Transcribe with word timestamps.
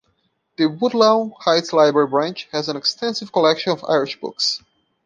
The 0.57 0.65
Woodlawn 0.67 1.33
Heights 1.41 1.73
Library 1.73 2.07
Branch 2.07 2.47
has 2.51 2.67
an 2.67 2.75
extensive 2.75 3.31
collection 3.31 3.71
of 3.71 3.85
Irish 3.87 4.19
books. 4.19 4.63